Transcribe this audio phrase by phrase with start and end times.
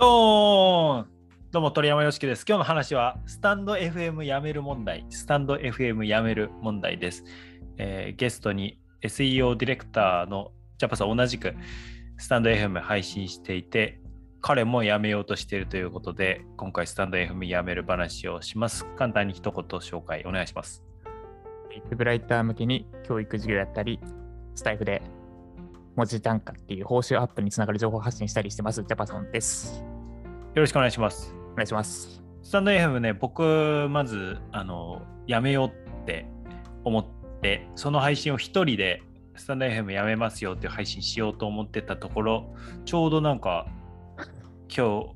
[0.00, 2.46] どうも鳥山よしきです。
[2.48, 7.22] 今日の話はスタンド FM やめる問題、スタンド FM やめる問題です。
[7.76, 11.54] えーゲストに SEO ディレクターのジャパさん同じく
[12.16, 14.00] スタンド FM 配信していて、
[14.40, 18.86] 彼も辞めようとしているということで、今回スタンド FM やめる話をします。
[18.96, 20.82] 簡単に一言紹介お願いします。
[21.90, 24.00] ウェブライター向けに教育授業やったり、
[24.54, 25.02] スタイフで
[25.94, 29.89] 文字単価っていう報酬アップにつながる情報発信したりしてます、ジャパソンです。
[30.52, 31.32] よろしくお願いします。
[31.52, 32.20] お願いします。
[32.42, 36.26] スタンド FM ね、僕、まず、あの、やめようって
[36.82, 37.06] 思っ
[37.40, 39.00] て、その配信を一人で、
[39.36, 43.68] スタンド FM やめますよっていう配信しようと思ってたところ、ちょうどなんか、
[44.76, 45.14] 今日、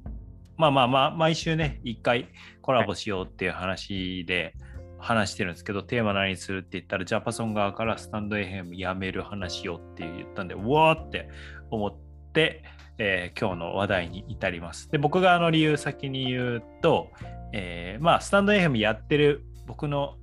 [0.57, 2.29] まあまあまあ、毎週ね、一回
[2.63, 4.55] コラボしようっていう話で
[5.01, 11.29] 話してるんですけど、テーマ何するって言ったら、ジャパソン側からスタンド FM やめる話をって言ったんで、うわーって
[11.73, 11.93] 思っ
[12.33, 12.63] て、
[12.99, 14.91] えー今日の話題に至ります。
[14.91, 17.11] で、僕があの理由先に言うと、
[17.53, 20.17] えーまあ、スタンド FM やってる僕の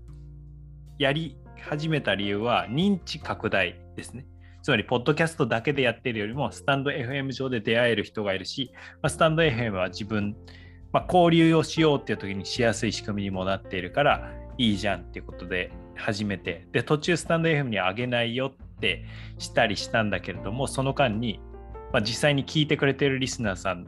[0.97, 4.25] やり始めた理由は認知拡大ですね。
[4.61, 10.35] つまり、ポッドキャストだけでやってるよりも、スタンド FM 上で出会える人がいるし、まあ、スタンド FM は自分、
[10.93, 19.05] まあ、交流をしようっていう時にしやすい仕組みにもなっているから、いいじゃんっていうことで始めて、で、途中スタンド FM に上げないよって
[19.39, 21.39] したりしたんだけれども、その間に、
[21.93, 23.87] まあ、実際に聞いてくれてるリスナーさん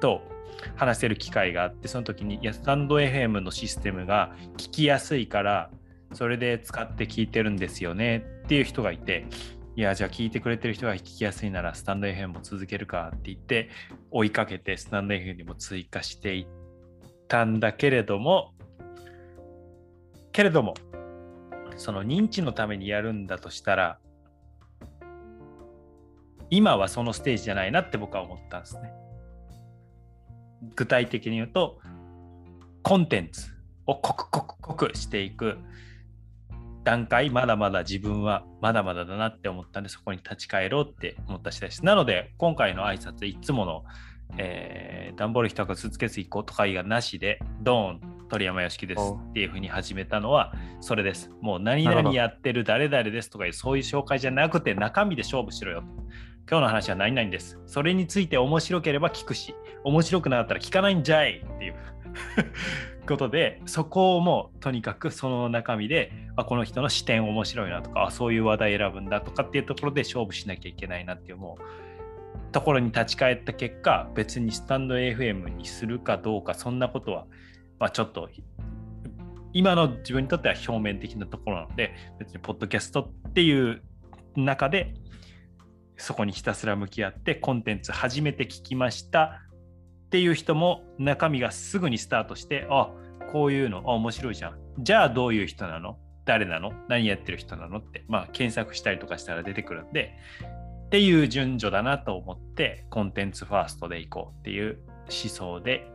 [0.00, 0.22] と
[0.76, 5.70] 話せる機会があってその時にいやスタンド FM のシステムが聞きやすいから
[6.12, 9.26] それで使って聞いてるんですよねっていう人がいて
[9.76, 13.70] いやじゃあ聞いてくれてる人が聞きやすいならスタンド FM も続けるかって言って
[14.10, 16.46] 追いかけてスタンド FM にも追加していっ
[17.26, 18.54] たんだけれども
[20.32, 20.74] けれども
[21.76, 23.98] その認知のためにやるんだとしたら
[26.50, 28.92] 今はそのステージじゃないなって僕は思ったんですね。
[30.76, 31.78] 具体的に言うと
[32.82, 33.50] コンテンツ
[33.86, 35.58] を濃く濃く濃くしていく
[36.84, 41.84] 段階まだまだ自分はまだまだだなって思ったんでそこに立ち返ろうって思った次第です。
[41.84, 43.84] なので今回の挨拶いつもの、
[44.38, 51.30] えー、段ボール一つスーツケース1個とかいがなしでドーン鳥山よしきですおっていうふうに始めたのはそれです。
[51.40, 55.86] もう何々やってる誰々ですとかいうそういう紹介じゃなくて中身で勝負しろよと。
[56.50, 57.58] 今日の話は何々です。
[57.66, 61.74] それについて面白ければ聞くし、面白くなかったら聞かないんじゃいっていう
[63.08, 77.24] ことで、そこをもうとにかくその中身で、あこの人の視点面白いなとか、あそういう話題選ぶんだとかっていうところで勝負しなきゃいけないなっていうもうところに立ち返った結果、別にスタンド FM にするかどうか、そんなことは、
[77.78, 78.28] まあ、ちょっと
[79.54, 83.82] 今の自分にとっては表面的なところなので、別にポッドキャストっていう
[84.36, 84.94] 中で
[85.96, 89.42] そこにひたすら向き合ってコンテンツ初めて聞きました。
[90.06, 92.90] っていう人も中身がすぐにスタートしてあ
[93.32, 94.58] こういうのあ面白いじゃん。
[94.78, 95.98] じゃあどういう人なの？
[96.24, 96.72] 誰なの？
[96.88, 97.78] 何やってる人なの？
[97.78, 100.16] ってまあ検索したりとかしたら出てくるんで
[100.86, 105.90] っていう順序だなと思ってコンテンツファーストでいこうっていう思想で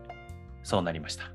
[0.63, 1.31] そうなりました。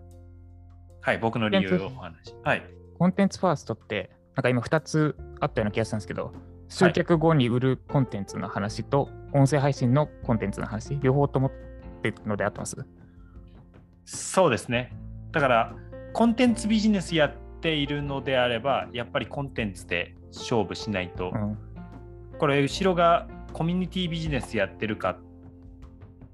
[1.00, 2.62] はい僕の理由をお話はい。
[2.98, 6.32] コンテンツファーストって、なんか今2つあったような気がしたんですけど、
[6.74, 11.52] 集客後に売るコンテンツの話と、音声配信のコンテンツの話、両方ともっ
[12.02, 12.76] てるのであってます
[14.04, 14.92] そうですね。
[15.30, 15.76] だから、
[16.12, 21.58] コンテンツビジネスやっているのであれば、やっぱりコンテンツで勝負しないと、うん。
[22.40, 25.16] これ、後ろがコミュニティビジネスやってるか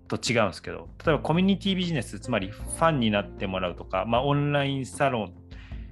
[0.09, 5.35] と違うんですけど、例えばコミュニティビジネス、つまりファンになってもらうとか、まあ、オンラインサロン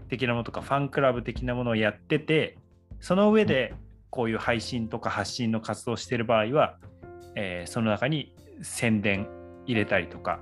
[0.09, 2.57] 的なものとか、ファンクラブ的なものをやってて、
[2.99, 3.75] その上で
[4.11, 6.79] こういう配信とか発信の活動をしている場合は、
[7.35, 9.29] えーその中に宣伝
[9.67, 10.41] 入れたりとか、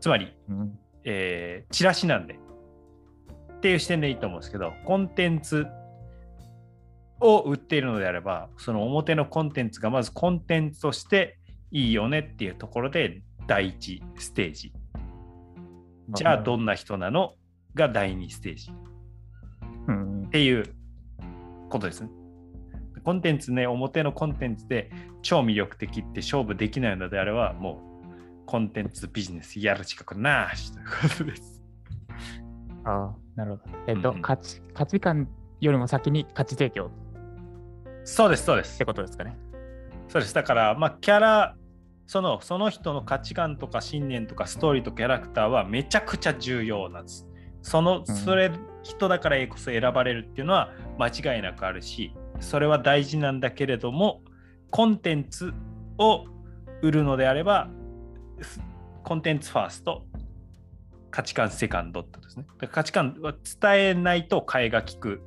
[0.00, 5.66] つまりうん、えーチラシなんでっていう視点でいいと思うんですけどコンテンツ
[7.20, 11.38] を売っているのであればその表のコンテンツがまずコンテンツとして
[11.70, 14.72] いいよねっていうところで第一ステージ。
[16.10, 17.34] じゃあどんな人なの
[17.74, 18.70] が第二ステージ。
[19.88, 20.24] うん。
[20.26, 20.64] っ、ていう
[21.68, 22.08] ことですね。
[23.04, 24.90] コンテンツね、表のコンテンツで
[25.22, 27.82] 超魅力的って勝負できないのであれば、も
[28.42, 31.62] うコンテンツビジネスやる資格なしということです。
[32.84, 33.62] ああ、なるほど。
[33.86, 35.28] えっと、うんうん価値、価値観
[35.60, 36.90] よりも先に価値提供
[38.04, 38.84] そうです、そうですって。
[38.84, 39.36] ことですかね。
[40.08, 40.34] そうです。
[40.34, 41.56] だから、まあ、キャラ、
[42.06, 47.26] そのその人の価値観とか信念とかストーリーとキャラクターはめちゃくちゃ重要なんです。
[47.62, 48.50] その、うんそれ、
[48.82, 54.22] 人だからこそ選ばれるっていうのは間違いなくあるし、それは大事なんだけれども、
[54.70, 55.52] コンテンツ
[55.98, 56.24] を
[56.82, 57.68] 売るのであれば、
[59.02, 60.06] コンテンツファースト、
[61.10, 62.46] 価値観セカンドってことですね。
[62.70, 65.22] 価値観は伝えないと替えが利く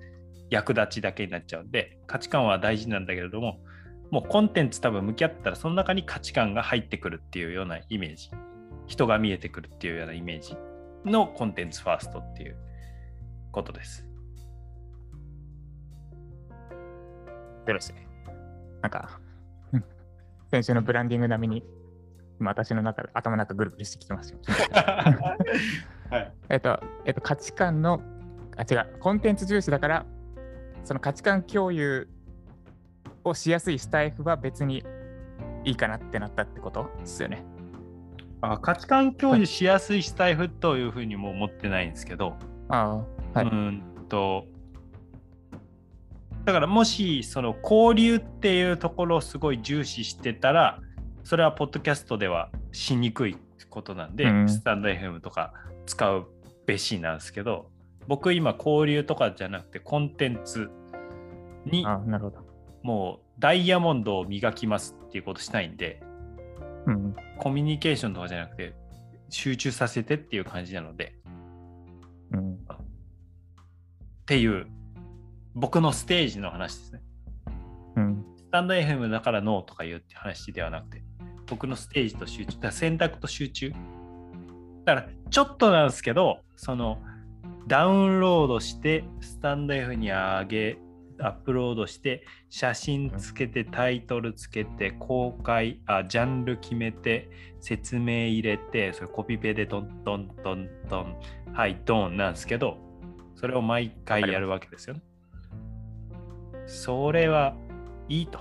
[0.49, 3.59] 役立ちだけになっちゃうんで、価値観は大事なんだけれども、
[4.11, 8.31] もうコンテンツ多分向き合ったらその中に価値観が入ってくるっていうようなイメージ、
[8.87, 10.55] 人が見えてくるっていうようなイメージ
[11.05, 12.57] のコンテンツファーストっていう
[13.51, 14.06] ことです。
[17.67, 18.07] そうですね。
[18.81, 19.19] なんか、
[19.73, 19.83] うん
[20.49, 21.63] 先週のブランディング並みに、
[22.39, 24.39] 今私の中で頭の中ぐるぐるしてきてますよ。
[26.09, 26.33] はい。
[26.49, 28.01] えっと、えっと、価値観の、
[28.55, 30.05] あ、違う、コンテンツ重視だから、
[30.85, 32.07] その価値観共有
[33.25, 34.85] をしやすいスタイフは別に
[35.65, 37.43] いいかなってなったってことですよね。
[38.39, 42.37] あ価値観共有しやすいスタイフというふうにも思ってないんですけど、
[42.69, 43.03] あ
[43.33, 43.47] あ、はい。
[43.47, 44.45] うーんと
[46.47, 50.79] だからもしその交流っていうところをすごい重視してたら
[51.25, 53.35] それはポッドキャストではしにくい
[53.69, 55.51] ことなんで、うんスタンド FM とか
[55.85, 56.25] 使う
[56.65, 57.69] べしなんですけど
[58.07, 60.69] 僕今交流とかじゃなくてコンテンツ
[61.65, 62.37] にあなるほど。
[62.81, 66.01] もうダイヤモンドを磨きますっていうことしたいんで
[66.85, 67.13] うん。
[67.39, 68.73] コミュニケーションとかじゃなくて
[69.27, 71.13] 集中させてっていう感じなので
[72.31, 72.53] うん。
[72.53, 72.57] っ
[74.25, 74.67] ていう
[75.57, 77.01] 僕のステージの話ですね。
[77.95, 78.25] うん。
[78.37, 81.03] スタンド FM だからノーとか言うって話ではなくて、
[81.47, 83.71] 僕のステージと集中、だ選択と集中。
[84.85, 87.01] だからちょっとなんですけど、その
[87.65, 90.77] ダウンロードして、スタンド F に上げ、
[91.19, 97.31] アップロードして、写真つけて、タイトルつけて、公開、あジャンル決めて、
[97.61, 101.15] 説明入れて、それコピペでトントントントン、
[101.53, 102.77] はい、ドンなんですけど、
[103.33, 105.01] それを毎回やるわけですよね。
[106.67, 107.55] それは
[108.09, 108.39] いいと。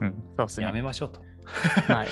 [0.00, 0.14] うん。
[0.36, 0.66] そうですね。
[0.66, 1.20] やめましょうと。
[1.92, 2.08] はい。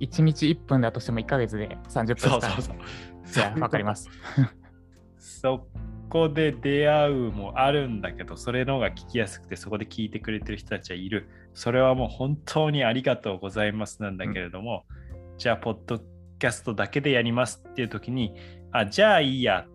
[0.00, 2.76] 1日1分だとしても1ヶ月で30分そう間そうそう。
[3.32, 4.10] じゃあ、わかります。
[5.18, 5.66] そ
[6.08, 11.28] こで出会うもあるんだけど、それの方が聞きやすくて、そこで聞いてくれてる人たちはいる。
[11.54, 14.84] それはもう本当にありがとうございますなんだけれども、
[15.38, 18.34] じゃあ、ポッドキャストだけでやりますっていう時に、
[18.72, 19.66] あ、じゃあいいや。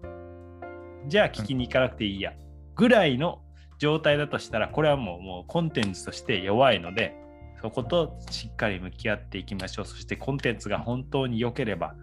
[1.08, 2.34] じゃあ聞きに行かなくていいや。
[2.76, 3.42] ぐらいの
[3.78, 7.16] 状態だとしたら、これはもうもうコンテンツとして弱いので、
[7.62, 9.86] そことしっかり向き合っていきましょう。
[9.86, 11.96] そしてコンテンツが本当に良ければ、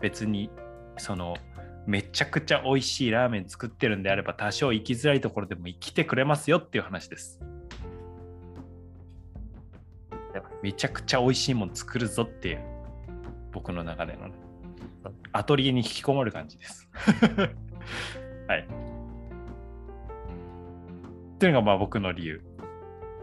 [0.00, 0.50] 別に
[0.96, 1.36] その
[1.86, 7.40] めちゃくちゃ美味しいラーメン作ってるんであれば、多少生きづらいところでも生きてくれますよっていう話です。
[10.62, 12.60] めちゃくちゃ美味しいもん作るぞっていう、
[13.52, 14.34] 僕の中でのね、
[15.32, 16.88] アトリエに引きこもる感じです。
[18.46, 18.97] はい。
[21.38, 22.42] っていうのがまあ僕の理由。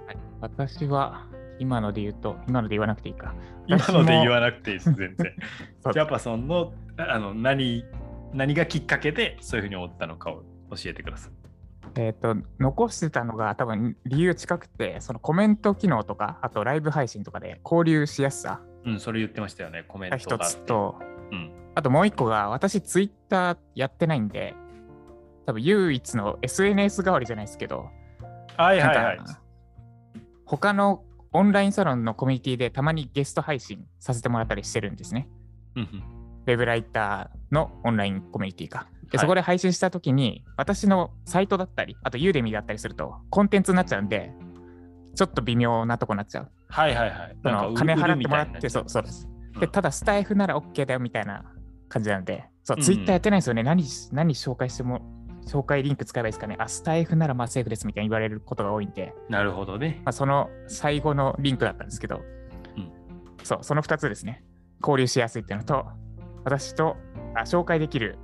[0.08, 1.28] はい私は、
[1.60, 3.36] 今ので言うと、今ので言わなくていいか。
[3.68, 5.34] 今ので言わなくていいです、全然。
[5.92, 7.84] ジャパソンのあの何
[8.32, 11.32] 何がきっかけでそういうふうに思ったのかを教えてください。
[11.98, 20.46] えっ、と、残してたのが多分理由近くて、そのコメント機能とか、あとライブ配信とかで交流しやすさうん、それ言ってましたよね、コメントが。
[20.46, 20.96] つと、
[21.32, 21.52] うん。
[21.76, 24.54] あともう一個が、私ツイッターやってないんで、
[25.46, 27.90] 多分唯一の SNS 代わりじゃないですけど、
[28.58, 29.20] はいはいはい
[30.46, 31.04] 他の
[31.34, 35.28] オンラインサロンのコミュニティでたまにゲスト配信させてもらったりしてるんですね。
[35.76, 36.04] うんうん
[36.48, 38.88] ウェブライターのオンラインコミュニティか。
[39.10, 44.32] ではいそこで配信したときに、私のサイトだったり、あとユーデミだったりすると、コンテンツになっちゃうんで、
[45.16, 46.52] ちょっと微妙なとこになっちゃう。
[46.70, 47.38] はいはいはい。
[47.42, 48.90] その金払ってもらって、そうう。
[48.90, 49.28] そうです。
[49.28, 51.46] うんで、ただスタイフなら OK だよみたいな
[51.88, 53.64] 感じなんで、そう、ツイッターやってないんですよね。
[53.64, 55.02] 何、何紹介しても、
[55.46, 56.56] 紹介リンク使えばいいですかね。
[56.60, 60.02] あ、スタイフならまあセーフですみたいに言われることが多いんで、なるほどね。
[60.04, 62.22] まあ、その最後のリンクだったんですけど、
[62.78, 62.92] うん
[63.44, 64.44] そう、その2つですね。
[64.82, 65.86] 交流しやすいっていうのと、
[66.44, 66.98] 私と
[67.36, 68.18] あ紹介できる、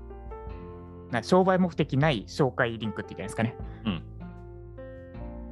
[1.12, 3.56] な商売目的ない紹介リンクって言ったんですかね。
[3.86, 4.04] うん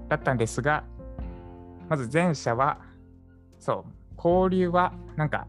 [0.09, 0.83] だったんですが、
[1.87, 2.79] まず前者は、
[3.59, 5.47] そう、交流はなんか、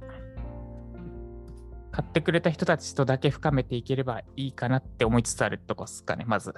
[2.01, 6.55] 買ってくれた人たちとだけ深めていければいいかなって思いつつあるとこですかね、まず。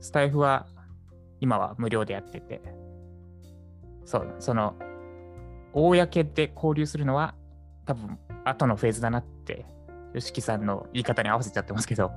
[0.00, 0.66] スタイフは
[1.40, 2.62] 今は無料でやってて、
[4.06, 4.74] そう、その、
[5.74, 7.34] 公で交流するのは
[7.84, 9.66] 多分後のフェーズだなって、
[10.14, 12.10] 吉木さんの言い方に合わせちゃってますけど、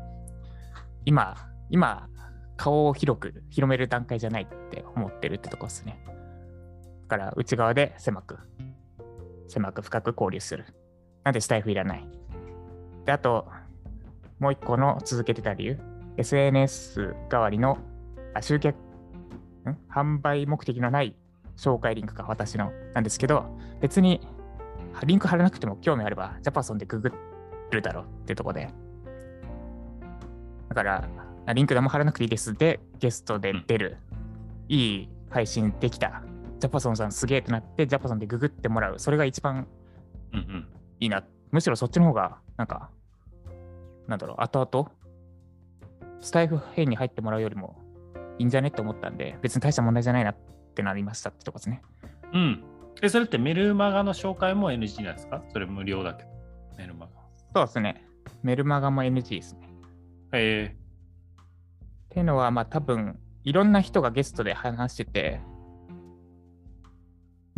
[1.04, 1.36] 今、
[1.70, 2.08] 今、
[2.56, 6.02] 顔を広く広める段階じゃないって思ってるってとこですね。
[7.10, 8.38] だから内側で狭く、
[9.50, 10.66] 狭く深く交流する。
[11.24, 12.08] なんでスタイフいらない。
[13.06, 13.48] で、あと、
[14.40, 15.80] もう一個の続けてた理由、
[16.18, 17.78] SNS 代わりの
[18.34, 19.78] あ集客、ん？
[19.90, 21.16] 販売目的のない
[21.58, 23.46] 紹介リンクか、私のなんですけど、
[23.82, 24.22] 別に
[25.06, 27.12] リンク貼らなくても興味あれば、ジャパソンでググ
[27.72, 28.70] るだろうってとこで。
[30.70, 31.10] だから、
[31.54, 32.54] リンクでも貼らなくていいです。
[32.54, 33.98] で、ゲストで出る、
[34.68, 36.24] いい配信できた。
[36.60, 39.00] ジャパソンさんすげえってなって、ジャパソンでググってもらう。
[39.00, 39.68] それが一番
[40.34, 40.68] うんうん。
[41.00, 41.24] いいな。
[41.51, 42.89] むしろそっちの方が、なんか、
[44.08, 44.91] なんだろう、後々、
[46.22, 47.77] スタイフ編に入ってもらうよりも
[48.38, 50.36] いいんじゃねって思ったんで、別に大した問題じゃないなっ
[50.75, 51.82] てなりましたってとこですね。
[52.34, 52.63] うん。
[53.01, 55.41] え、それってメルマガの紹介も NG なんですか？
[55.53, 56.29] それ無料だけど。
[56.77, 57.12] メルマガ。
[57.56, 58.06] そうですね。
[58.44, 59.70] メルマガも NG ですね。
[60.34, 65.41] えっていうのは、まあ多分、いろんな人がゲストで話してて、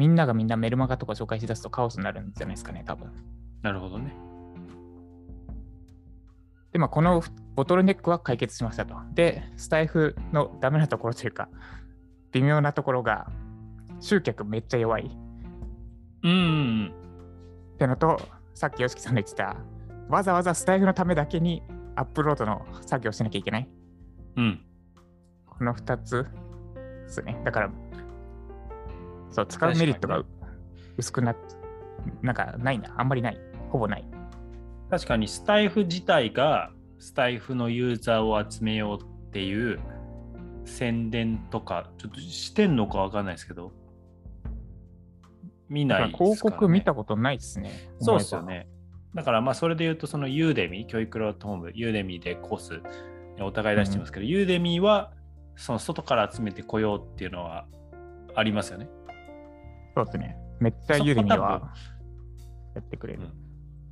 [0.02, 3.10] みんながみんなメルマガとか紹介しだすとカオスになるんじゃないですかね、多分。
[3.10, 3.12] ー、
[3.62, 4.12] なるほどね。
[6.72, 7.22] で、まあこの
[7.54, 8.96] ボトルネックは解決しましたと。
[9.14, 11.50] で、スタイフのダメなところというか、
[12.32, 13.30] 微妙なところが、
[14.00, 15.12] 集客めっちゃ弱い
[16.24, 16.94] うんうん
[17.76, 18.20] ってのと、
[18.56, 19.56] さっき YOSHIKI さんが言ってた、
[20.10, 21.62] わざわざスタイフのためだけに
[21.96, 23.70] アップロードの作業をしなきゃいけない。
[24.38, 24.44] うん。
[24.46, 24.62] うん。
[25.46, 26.26] この2つ
[27.06, 27.40] ですね。
[27.46, 27.72] だから、
[29.32, 30.28] そう、使うメリットが確
[30.98, 31.38] 薄くなっ、
[32.22, 32.94] なんかないな。
[32.98, 33.40] あんまりない。
[33.70, 34.06] ほぼない。
[34.90, 39.80] 確かにスタイフ自体がスタイフのユーザーを集めようっていう
[40.66, 43.72] 宣伝とかちょっとしてんのかわかんないですけど
[45.70, 47.90] 見ないですから、ね、広告見たことないですね。
[48.00, 48.68] そうですよね
[49.16, 52.82] だからまあそれで言うとそのユーデミ教育プラットフォームユーデミでコース
[53.42, 55.14] お互い出してますけど、ユーデミは
[55.56, 57.66] その外から集めてこようっていうのは
[58.36, 58.90] ありますよね
[59.96, 60.38] そうですね。
[60.60, 61.74] めっちゃユーデミそこ多分は
[62.76, 63.22] やってくれる。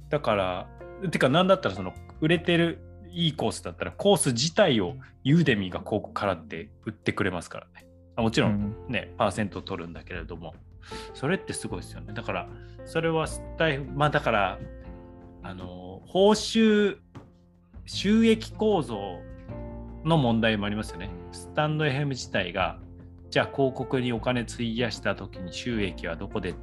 [0.09, 0.67] だから、
[1.11, 2.79] てか、なんだったら、その売れてる
[3.11, 7.87] いいコースだったら、コース自体をユーデミーが広告払って売ってくれますからね。
[8.15, 10.53] あもちろんね、パーセント取るんだけれども、
[11.13, 12.13] それってすごいですよね。
[12.13, 12.49] だから、
[12.85, 13.27] それは
[13.95, 14.59] まあだから、
[15.43, 16.97] あの、報酬、
[17.85, 19.19] 収益構造
[20.03, 21.09] の問題もありますよね。
[21.31, 22.79] スタンド FM 自体が、
[23.29, 26.55] じゃあ広告にお金費やした時に収益はどこで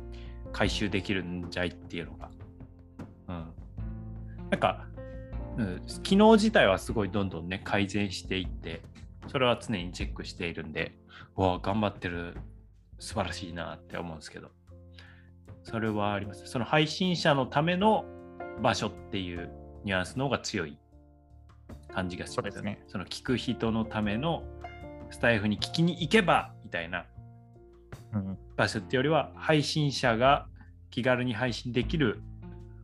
[0.52, 2.30] 回収できるんじゃいっていうのが。
[3.28, 3.54] うん。
[4.50, 4.86] なんか、
[5.58, 8.82] うん、機能自体はすごいどんどんね、改善していって、
[9.28, 10.92] それは常にチェックしているんで、
[11.36, 12.36] うわあ、頑張ってる、
[12.98, 14.50] 素晴らしいなって思うんですけど、
[15.62, 16.46] それはあります。
[16.46, 18.04] その配信者のための
[18.62, 19.50] 場所っていう
[19.84, 20.78] ニュアンスの方が強い
[21.92, 22.82] 感じがしますよね。
[22.86, 24.42] その聞く人のための
[25.10, 27.06] スタイフに聞きに行けばみたいな
[28.12, 28.38] うん。
[28.56, 30.46] 場所ってよりは配信者が
[30.90, 32.20] 気軽に配信できる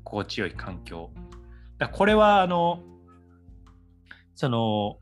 [0.05, 1.11] 心地よい環境。
[1.79, 2.81] だこれはあの
[4.37, 4.99] その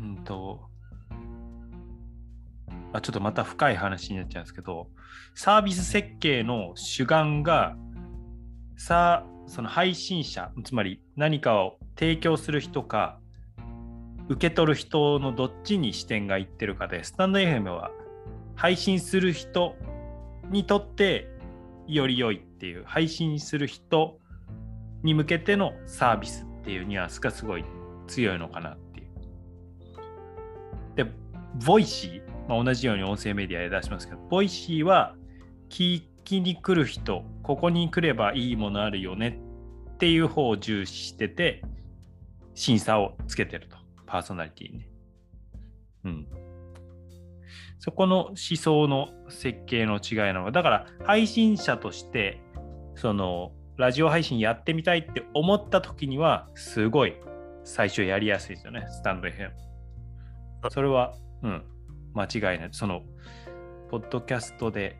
[0.00, 0.62] うんと
[2.94, 4.88] あちょっとまた深い話になっちゃうんですけど
[5.34, 7.76] サービス設計の主眼が
[8.78, 13.18] さその配信者つまり何かを提供する人か
[14.28, 17.90] 受け取る人のどっちに視点がいってるかでスタンド FM は
[18.56, 19.76] 配信する人
[20.50, 21.28] にとって
[21.86, 24.18] より良いっていう配信する人
[25.02, 27.64] に向けてのサービスっていうニュアンスがすごい
[28.08, 29.06] 強いのかなっていう。
[30.96, 31.12] で、
[31.66, 35.14] Voicy、まあ、同じように音声メディアで出しますけど、 Voicy は
[35.68, 39.38] 聞きに来る人、ここに来ればいいものあるよね
[39.94, 41.62] っていう方を重視してて、
[42.54, 44.88] 審査をつけてると、パーソナリティにね。
[46.04, 46.26] うん。
[47.86, 52.40] そこの思想の設計の違いなの、だから配信者として、
[52.96, 57.14] そのラジオ配信やってみたいって思った時には、すごい
[57.62, 59.50] 最初やりやすいですよね、スタンド FM。
[60.68, 61.14] それは、
[61.44, 61.62] うん、
[62.12, 62.68] 間違いない。
[62.72, 63.02] その、
[63.88, 64.98] ポッドキャストで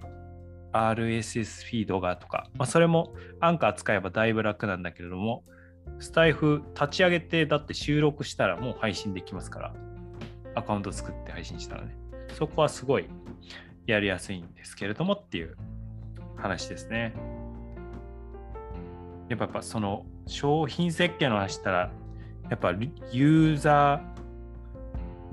[0.71, 5.43] RSS フィードがとか、まあ、それもアンカー使えばだいぶ楽なんだけれども、
[5.99, 9.75] スタイフ立ち上げて、だって収録したらもう配信できますから、
[10.55, 12.06] アカウント作って配信したらね。
[12.37, 13.09] そこはすごい
[13.87, 15.57] やりやすいんですけれどもっていう
[16.37, 17.14] 話ですね。
[19.31, 21.90] やっぱやっぱその商品設計の話したら、
[22.50, 22.73] やっぱ
[23.11, 24.02] ユーザ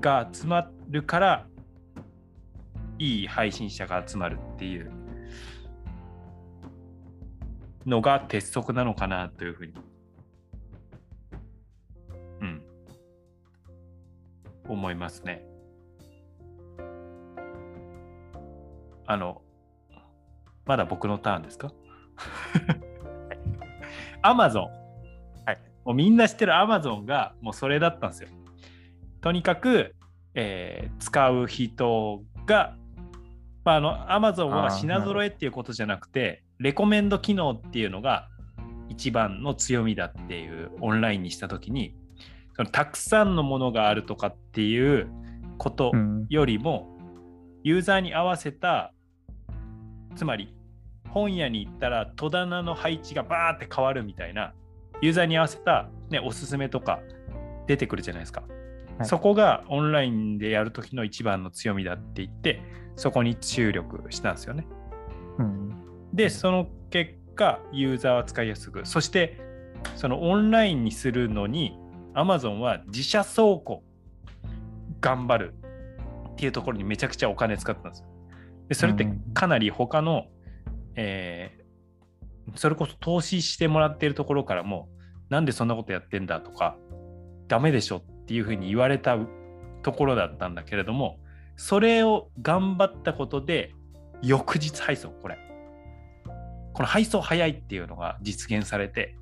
[0.00, 1.46] が集まるから、
[2.98, 4.90] いい配信者が集まるっていう
[7.84, 9.74] のが鉄則なのかなというふうに。
[12.40, 12.62] うん。
[14.66, 15.53] 思いますね。
[19.06, 19.42] あの、
[20.66, 21.72] まだ僕のターンですか？
[24.22, 24.64] アマゾン。
[25.46, 25.58] はい。
[25.84, 28.28] もうみんな知ってるアマゾンがもうそれだったんですよ。
[29.20, 29.94] とにかく、
[30.34, 32.76] えー使う人が、
[33.64, 38.28] まあ、あの、アマゾンは品揃えっていうことじゃなくて、レコメンド機能っていうのが
[38.88, 41.96] 一番の強みだっていうオンラインにした時に
[42.56, 45.08] そのたくさんのものがあるとかっていう
[45.58, 46.88] ことうんよりも、
[47.64, 48.93] ユーザーに合わせた
[50.16, 50.54] つまり
[51.08, 54.52] 本屋に行ったら戸棚の配置がバーって変わるみたいな
[55.00, 57.00] ユーザーに合わせた、ね、おすすめとか
[57.66, 58.64] 出てくるじゃないですか、はい
[59.02, 62.62] そこがオンラインでやるときの一番の強みだって言って
[62.94, 64.66] そこに注力したんですよね
[65.38, 65.74] うん。
[66.12, 69.40] でその結果ユーザーは使いやすくそして
[69.96, 71.76] そのオンラインにするのに
[72.14, 73.82] Amazon は自社倉庫
[75.00, 75.54] 頑張る
[76.28, 78.06] っていうところにめちゃくちゃお金使ってたんですよ。
[78.68, 80.26] でそれってかなり他の、
[80.96, 81.64] えー
[82.56, 84.88] それこそ投資してもらっているところからも
[85.30, 86.76] なんでそんなことやってんだとか
[87.48, 89.18] ダメでしょっていうふうに言われた
[89.82, 91.18] ところだったんだけれども
[91.56, 93.72] それを頑張ったことで
[94.22, 95.38] 翌日配送これ。
[96.72, 99.16] この配送早いっていうのが実現されて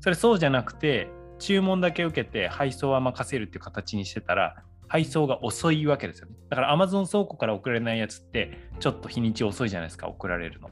[0.00, 6.34] それそうじゃなくて注文だけ受けて配送は任せるっていう形にしてたら配送が遅いわけですよね。
[6.50, 10.70] だから Amazon 倉庫から送られないやつってちょっと日にち遅いじゃないですか送られるの。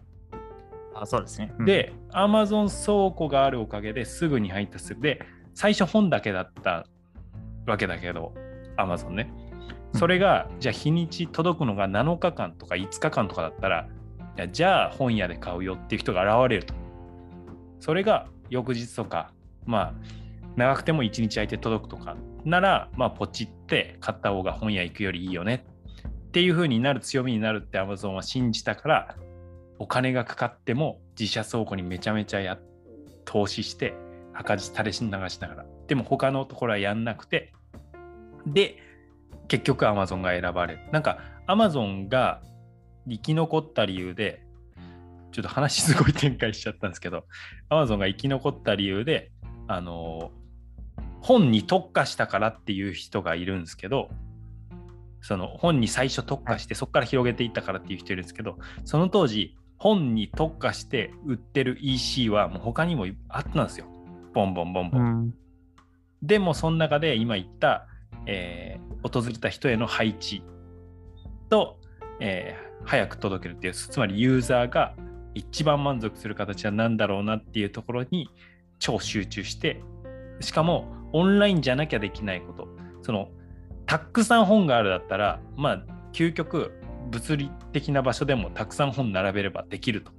[0.95, 1.53] あ、そうですね。
[1.59, 5.01] うん、で Amazon 倉庫があるおかげですぐに配達する。
[5.01, 5.23] で
[5.55, 6.87] 最初本だけだった
[7.67, 8.33] わけだけど
[8.77, 9.33] Amazon ね。
[9.95, 13.89] それがじゃあ日にち届くのが7日間とか5日間とかだったら
[14.51, 16.75] じゃあ本屋で買うよっていう人が現れると。
[17.81, 19.33] それが翌日とか
[19.67, 19.95] まあ
[20.57, 25.65] 長くても1日空いて届くとかならまあポチって買った方が本屋行くよりいいよね。
[26.29, 29.17] っていう風になる強みになるって Amazon は信じたから
[29.79, 32.59] お金がかかっても自社倉庫にめちゃめちゃや
[33.25, 33.95] 投資して
[34.33, 35.67] 赤字垂れし流しながら。
[35.87, 37.53] でも他のところはやんなくて
[38.47, 38.77] で
[39.49, 40.81] 結局 Amazon が選ばれる。
[40.91, 42.41] なんか Amazon が
[43.09, 44.43] 生き残った理由で
[45.33, 47.25] ちょっと話すごい展開しちゃったんですけど
[47.71, 49.33] Amazon が生き残った理由で
[49.67, 50.31] あの
[51.23, 54.11] 本に特化したからっていう人がいるんですけど
[55.21, 63.87] その本に最初特化してそこから広げていったからっていう人いるんですけどその当時本に特化して売ってる EC はもう他にもあったんですよ。
[64.33, 65.35] ボンボンボンボン、うん。
[66.23, 67.89] でもその中で今言った、
[68.27, 70.45] えー訪れた人への配置
[71.51, 71.81] と、
[72.21, 74.95] えー早く届けるっていうつまりユーザーが
[75.35, 78.29] 一番満足する形は何だろうなっていうところに
[78.81, 79.81] 超集中して
[80.41, 82.69] しかもオンラインじゃなきゃできないこと
[83.03, 83.29] その
[83.87, 86.73] たくさん本があるだったらまあ究極
[87.11, 90.13] 物理的な場所でもたくさん本並べればできると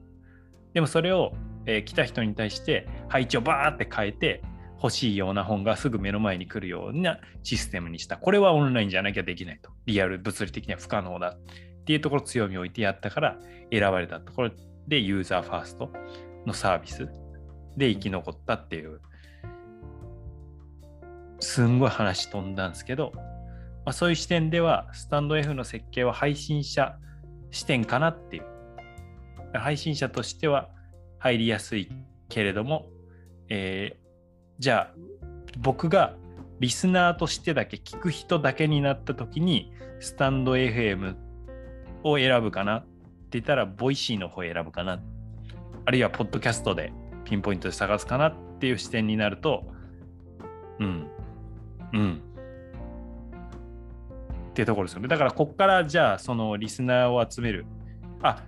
[0.73, 1.33] でもそれを、
[1.65, 4.41] えー来た人に対して配置をバーって変えて
[4.83, 8.17] 欲しいような本がすぐ目の前に来るようなシステムにした。
[8.17, 9.71] これはオンラインじゃなきゃできないと。
[9.85, 13.37] リアル物理的には不可能だっていうところ強みを置いてやったから
[13.71, 14.51] 選ばれたところ
[14.87, 15.89] でユーザーファースト
[16.45, 17.07] のサービス
[17.77, 18.99] で生き残ったっていう
[21.43, 23.21] すんごい話飛んだんですけど、ま
[23.87, 26.97] あ、そういう視点ではスタンド F の設計は配信者
[27.51, 28.45] 視点かなっていう。
[29.53, 30.69] 配信者としては
[31.19, 31.89] 入りやすい
[32.27, 32.87] けれども、
[33.49, 34.03] えー
[34.59, 34.93] じゃあ
[35.59, 36.15] 僕が
[36.59, 41.15] リスナーとしてだけ聞く人だけになった時にスタンド FM
[42.03, 42.87] を選ぶかなって
[43.31, 45.01] 言ったら Voicy の方を選ぶかな。
[45.85, 46.93] あるいはポッドキャストで
[47.25, 49.65] ピンポイントで探すかなっていう視点になると
[50.79, 51.07] うん。
[51.93, 52.21] うん。
[54.49, 55.07] っていうところですよね。
[55.07, 57.65] だからこっからじゃあそのリスナーを集める。
[58.21, 58.43] あ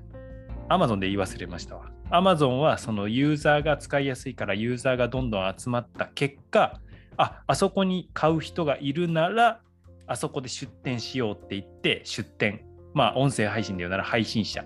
[0.69, 1.91] Amazon で言い忘れましたわ。
[2.11, 6.79] Amazon はそのユーザーが使いやすいからユーザーがどんどん集まった結果
[7.17, 9.61] ああそこに買う人がいるなら
[10.05, 12.63] あそこで出店しようって言って出店。
[12.93, 14.63] まあ音声配信で言うなら配信者。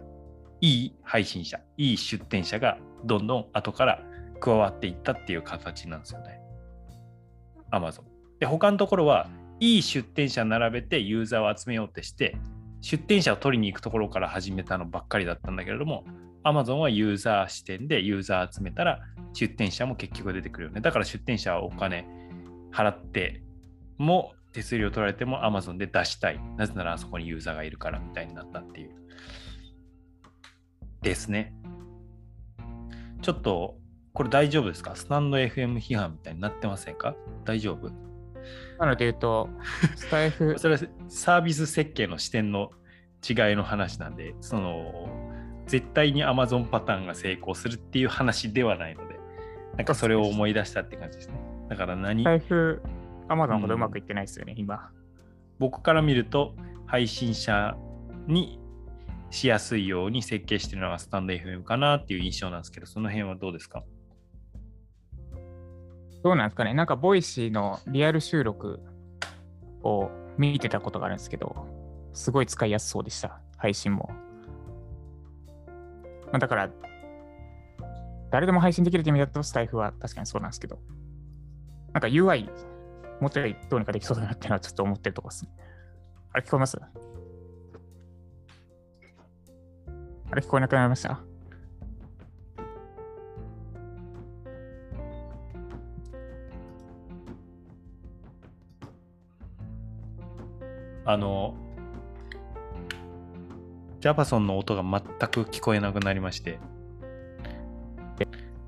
[0.62, 1.60] いい配信者。
[1.78, 4.04] いい出店者がどんどん後から
[4.42, 6.42] 加わっていったっていう形なんですよね。
[7.72, 8.09] Amazon
[8.40, 12.38] で他のところはいい出店者並べてユーザーを集めようってして
[12.82, 16.06] 出店者を取りに行くところから始めたのばっかりだったんだけれども
[16.46, 19.02] Amazon はユーザー視点でユーザー集めたら
[19.34, 20.80] 出店者も結局出てくるよね。
[20.80, 22.08] だから出店者はお金
[22.72, 23.44] 払って
[23.98, 26.40] も手数料取られても Amazon で出したい。
[26.56, 28.92] なぜならあそこにユーザーがいるからみたいになったっていう。
[31.02, 31.54] ですね。
[33.22, 33.76] ちょっと
[34.14, 34.96] これ大丈夫ですか？
[34.96, 37.16] スタンド FM 批判みたいになってませんか？
[37.44, 37.92] 大丈夫？
[38.80, 39.50] なので言うと、
[39.96, 42.72] スタイフ、それはサービス設計の視点の
[43.28, 45.10] 違いの話なんで、その
[45.68, 49.20] 絶対に Amazon パターンが成功するっていう話ではないので、
[49.76, 51.36] なんかそれを思い出したって感じですね。
[51.70, 52.82] だから何スタエフ、
[53.28, 54.92] アマゾンほどうまくいってないですよね、今。
[55.60, 57.76] 僕から見ると配信者
[58.28, 58.60] に
[59.30, 63.84] しやすいように設計してるのがスタンド FM かなっていう印象なんですけど、その辺はどうですか？
[66.24, 66.74] どうなんですかね。
[66.74, 68.82] なんか、 Voicy のリアル収録
[69.84, 71.66] を見てたことがあるんですけど、
[72.14, 74.10] すごい使いやすそうでした、配信も。
[76.32, 76.70] まあ、だから、
[78.32, 80.80] 誰でも配信できるって意味だと、スタイフは確かにそうなんですけど、
[81.94, 82.50] なんか UI、
[83.20, 85.52] もうちょいどうにかできそうだなっていうのはちょっと思ってるとこですね。
[86.32, 86.78] あれ聞こえます？
[90.32, 91.20] あれ聞こえなくなりました？
[101.10, 101.56] あの、
[104.00, 106.60] ジャパソンの音が全く聞こえなくなりまして、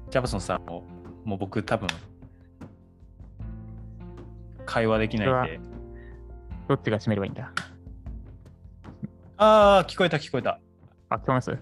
[0.10, 0.84] ジャパソンさんも、
[1.23, 1.88] もう僕多分、
[4.65, 5.60] 会話できないんで、
[6.67, 7.51] どっちが閉めればいいんだ？
[9.38, 10.60] ああ、聞こえた聞こえた。
[11.10, 11.56] あ、聞こえます？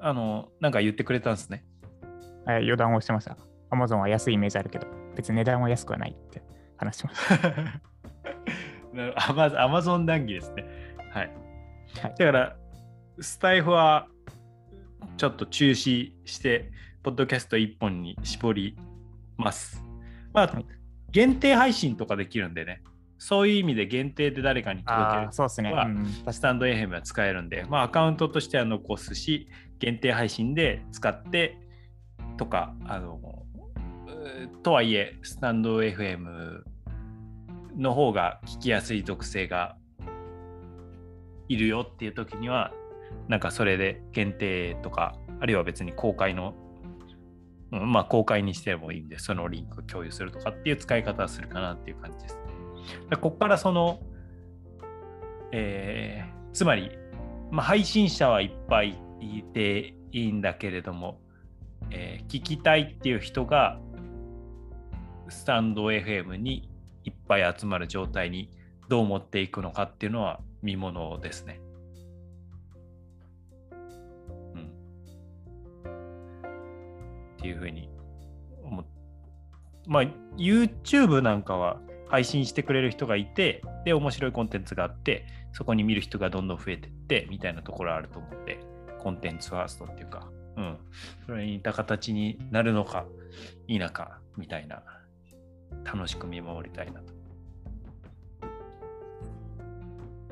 [0.00, 1.64] あの、なんか言ってくれたんですね。
[2.46, 3.36] はい、余談をしてました。
[3.70, 6.42] Amazon は安いイメージあるけど、別に値段は安くはないって
[6.78, 7.80] 話してました。
[9.16, 10.64] アマアマゾン談義ですね。
[11.12, 11.26] はい。
[12.02, 12.56] はいだから、
[13.20, 14.08] スタイフは
[15.16, 16.70] ちょっと中止して、
[17.02, 18.76] ポッドキャスト1本に絞り
[19.36, 19.82] ます。
[20.32, 20.66] まあ、はい
[21.14, 22.82] 限定配信とかできるんでね、
[23.18, 25.72] そういう意味で限定で誰かに届けるそうですね。
[25.72, 31.56] はうん、スタンド FM は使えるんで、まあ、アカウントとしては残すし、限定配信で使って
[32.36, 33.20] とか、あの、
[34.64, 36.64] とはいえ、スタンド FM
[37.76, 39.76] の方が聞きやすい属性が
[41.48, 42.72] いるよっていう時には、
[43.28, 46.54] なんかそれで限定とか、あるいは別に公開の、
[47.72, 52.38] うんまあ公開にしてもいいんで、そのリンクを共有するとかっていう使い方をするかなっていう感じです。
[53.10, 54.00] でここからその、
[55.52, 56.92] えーつまり、
[57.50, 61.20] まあ、配信者はいっぱいいていいんだけれども、
[61.90, 63.80] えー聞きたいっていう人が
[65.28, 66.68] スタンド FM に
[67.04, 68.50] いっぱい集まる状態に
[68.88, 71.60] どう持っていくのかっていうのは見ものですね。
[74.54, 74.72] うん。
[77.36, 77.88] っていうふうに
[78.62, 78.84] 思っ
[79.86, 80.02] まあ
[80.36, 88.60] YouTube なんかは配信してくれる人がいてで面白いコンテンツがあってそこに見る人がどんどん増えてってみたいなところあると思って
[89.00, 90.78] コンテンツファーストっていうか、うん、
[91.26, 93.04] それに似た形になるのか
[93.66, 94.82] 否かみたいな
[95.84, 97.12] 楽しく見守りたいなと。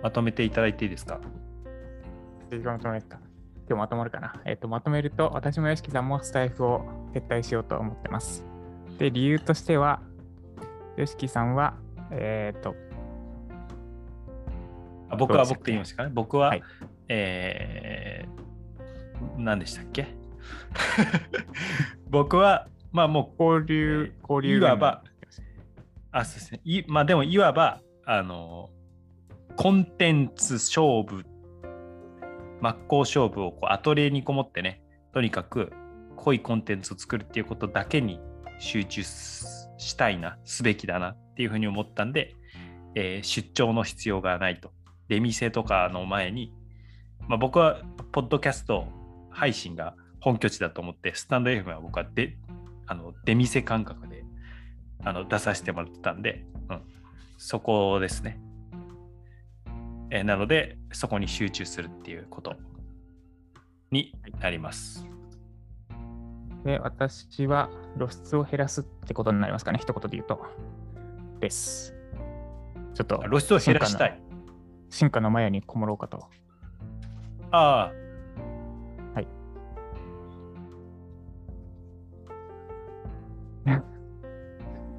[0.03, 1.21] まとめていただいていいですか？
[2.51, 3.19] 次まとめるか。
[3.69, 4.41] 今日まとまるかな？
[4.45, 8.45] えっ、と、まとめると、私も屋敷さんもスタイフを撤退しようと思ってます。
[8.99, 10.01] で、理由としては、
[10.97, 11.75] 屋敷さんは、
[12.11, 12.75] えっ、と、
[15.09, 16.11] あ僕は僕って言いましたかね？
[16.13, 16.63] 僕は、はい。
[17.09, 20.09] えー、何でしたっけ？
[22.11, 25.05] 僕はまあもう交流、交流いわば
[26.13, 26.61] あそうですね。
[26.65, 28.71] いまあでもいわばあの
[29.57, 31.25] コンテンツ勝負
[32.61, 35.73] 真っ向勝負をこうアトリエにこもってねとにかく
[36.17, 38.21] 濃いコンテンツを作るっていうことだけに
[38.59, 42.35] 集中したいなすべきだなっていうふうに思ったんで、
[42.95, 44.71] えー出張の必要がないと。
[45.09, 46.55] 出店とかの前に、
[47.29, 48.87] まあ、僕はポッドキャスト
[49.31, 52.39] 配信が本拠地だと思ってスタンド FM は僕はで
[52.87, 54.25] あの出店感覚で
[55.05, 56.83] あの出させてもらってたんで、うん、
[57.39, 58.39] そこですね。
[60.11, 62.55] えーなので、そこに集中するっていうこと
[63.91, 65.07] になります。
[66.65, 70.47] で、私は露出を減らすってことになりますかね、一言で言うと。
[71.41, 71.95] です。
[72.95, 74.21] ちょっと露出を減らしたい。
[74.91, 76.29] 進化の前にこもろうかと。
[77.51, 77.93] ああ、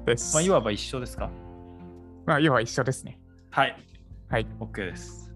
[0.04, 0.34] です。
[0.34, 1.30] まあ、いわば一緒ですか？
[2.26, 3.18] まあ、要は一緒ですね。
[3.50, 3.76] はい、
[4.28, 4.46] はい。
[4.60, 5.32] OK です。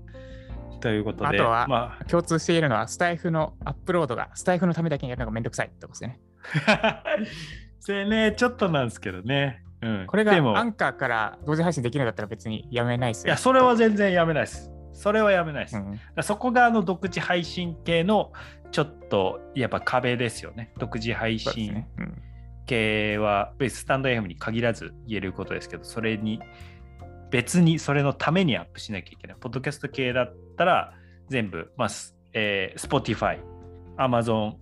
[0.80, 6.20] ということで、あとはま共通しているのは、スタイフのアップロードが、スタイフのためだけにやるのがめんどくさいってことですよね。
[6.66, 7.02] あ、
[7.80, 9.62] それね、ちょっとなんですけどね。
[9.80, 13.28] うん、これがアンカーから同時配信できるんだったら別にやめないですよ。
[13.28, 14.72] いや、それは全然やめないです。
[14.92, 15.76] それはやめないです。
[15.76, 18.32] うん、らそこがあの独自配信系の
[18.72, 20.72] ちょっとやっぱ壁ですよね。
[20.78, 21.84] 独自配信
[22.68, 26.38] 系はスタンド FM に限らず言えることですけど、それに
[27.30, 29.36] 別にそれのためにアップしなきゃいけない。
[29.40, 30.92] ポッドキャスト系だったら
[31.28, 33.40] 全部、まあすえー Spotify、
[33.96, 34.54] Amazon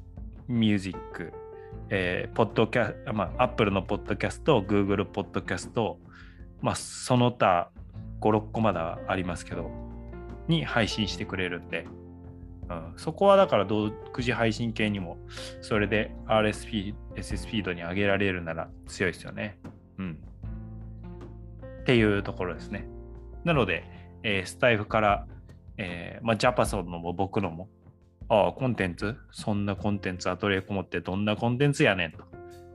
[0.48, 1.32] Music、
[1.90, 5.98] えー、ポッドキャまあ、Apple のポッドキャスト、Google ポッドキャスト、
[6.60, 7.70] まあ、その他
[8.20, 9.70] 5、6個まだありますけど、
[10.48, 11.86] に配信してくれるんで、
[12.68, 15.18] うん、そこはだから独自配信系にも
[15.60, 19.58] それで RSP、SS フィードに上げられるなら強いですよね。
[19.98, 20.18] うん。
[21.80, 22.88] っていうところですね。
[23.44, 23.84] なので、
[24.24, 25.26] えースタイフから、
[25.78, 27.68] えーまあ、ジャパソンのも僕のも、
[28.28, 29.16] ああ、コンテンツ？
[29.30, 32.12] そんなコンテンツアトリエこもってどんなコンテンツやねん？
[32.12, 32.24] と。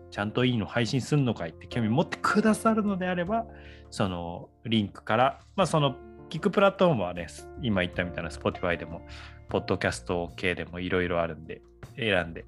[0.10, 1.50] ちゃんといいの配信すんのかい？
[1.50, 3.46] って興味持ってくださるのであれば、
[3.90, 5.98] そのリンクから、まあその
[6.30, 7.28] 聞くプラットフォームはね、
[7.62, 9.02] 今言ったみたいな Spotify でも、
[9.52, 11.62] ポッドキャスト系でもいろいろあるんで、
[11.98, 12.46] 選んで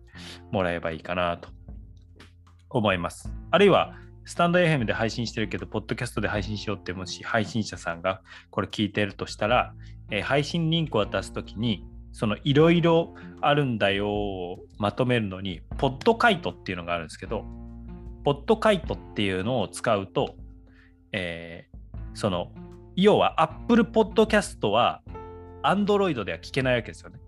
[0.52, 1.50] もらえばいいかなと
[2.70, 3.30] 思います。
[3.52, 9.74] あるいは、スタンド FM で配信してるけど、ポッドキャストで配信しようってもし配信者さんがこれ聞いてるとしたら、
[10.12, 17.44] えー配信リンクを出すときに、そのいろいろあるんだよをまとめるのに、ポッドカイトっていうのがあるんですけど、
[18.24, 20.38] ポッドカイトっていうのを使うと、
[21.12, 21.78] えー
[22.13, 22.54] その、
[22.96, 25.02] 要は Apple Podcast は
[25.63, 27.19] Android では聞けないわけですよね。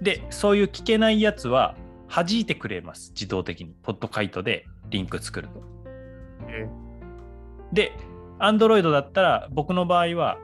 [0.00, 1.76] で、そういう聞けないやつは
[2.08, 3.74] 弾いてくれます、自動的に。
[3.82, 5.62] ポッドカイトでリンク作ると。
[6.48, 6.68] え
[7.72, 7.92] で、
[8.38, 10.38] Android だったら僕の場合は、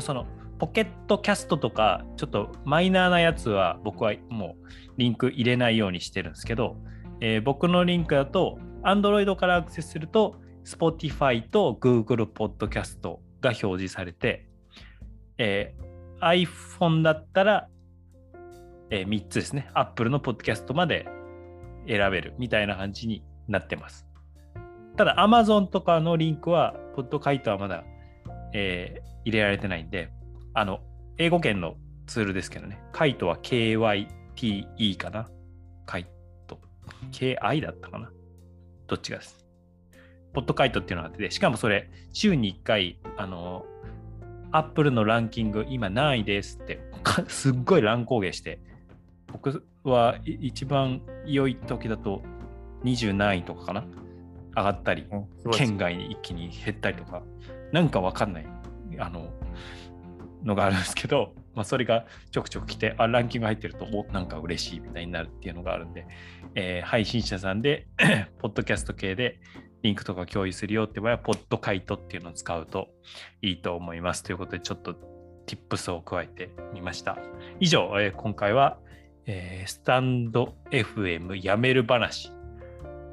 [0.00, 0.26] その
[0.58, 6.76] ポケットキャストとか、ちょっとマイナーなやつは僕はもうリンク入れないようにしてるんですけど、
[7.20, 14.47] えー僕のリンクだと Android からアクセスすると Spotify と Google Podcast が表示されて、
[15.38, 15.88] えー
[16.20, 17.68] iPhone だったら、
[18.90, 19.70] え3つですね。
[19.74, 21.06] Apple の Podcast まで
[21.86, 24.04] 選べるみたいな感じになってます。
[24.96, 27.84] ただ Amazon とかのリンクは、ポッドカイトはまだ、
[28.52, 30.10] えー入れられてないんで、
[30.54, 30.80] あの、
[31.18, 35.28] 英語圏のツールですけどね、カイトは KYTE かな？
[35.86, 36.06] カイ
[36.46, 36.58] ト。
[37.12, 38.10] KI だったかな？
[38.86, 39.46] どっちがです？
[40.32, 43.66] ポッドカイトっていうのがあってて、しかもそれ、週に1回、あの、
[44.50, 48.60] アップルのランキング、今何位ですって、か すっごい乱高下して、
[49.32, 52.22] 僕はい一番良い時だと
[52.84, 53.84] 20何位とかかな
[54.56, 55.06] 上がったり、
[55.52, 57.22] 県外に一気に減ったりとか、
[57.72, 58.46] なんかわかんない
[58.98, 59.30] あの
[60.44, 66.06] のがあるんですけど、まあ、それがちょくちょく来て、あ、ランキング入ってると、おなんか嬉しいみたいになるっていうのがあるんで、
[66.54, 67.86] えー配信者さんで、
[68.38, 69.40] ポッドキャスト系で
[69.82, 72.88] リンクとか共有するよって場合は、ポッドカイトっていうのを使うと
[73.42, 74.22] いいと思います。
[74.22, 74.94] ということで、ちょっと
[75.46, 77.18] tips を加えてみました。
[77.60, 78.78] 以上、えー今回は、
[79.26, 82.32] えースタンド FM やめる話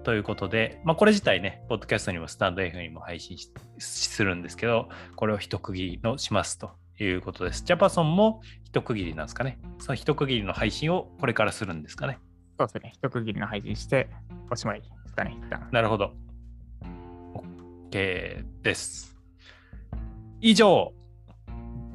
[0.06, 3.50] ということで、まあ、これ自体ね、ポッドキャストにもスタンド FM にも配信し
[3.80, 7.64] するんですけど、これを一区切りのしますということです。
[7.66, 9.58] ジャパソンも一区切りなんですかね。
[9.80, 12.20] その一区切りの配信をこれからするんですかね。
[12.58, 12.92] そうですね。
[12.94, 14.08] 一区切りの配信して、
[14.52, 15.68] おしまいですかね、一旦。
[15.72, 16.14] なるほど。
[17.90, 19.16] OK です。
[20.42, 20.94] 以上、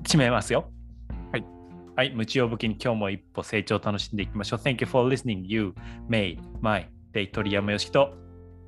[0.02, 0.70] 締めますよ。
[1.32, 1.44] はい。
[1.96, 4.58] はい、無知を武器に今日も一歩成長を楽しんでいきましょう。
[4.60, 5.42] Thank you for listening.
[5.46, 5.74] You
[6.08, 7.30] made my day.
[7.30, 8.12] 鳥山よしきと、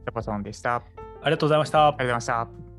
[0.04, 0.76] ジャパソンでした。
[0.76, 0.85] あり
[1.22, 1.98] ありがとうございましたがとう。
[1.98, 2.71] ございました。